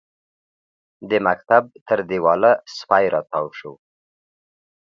د 1.09 1.11
مکتب 1.27 1.63
تر 1.87 1.99
دېواله 2.09 2.51
سپی 2.77 3.05
راتاو 3.15 3.45
شو. 3.59 3.73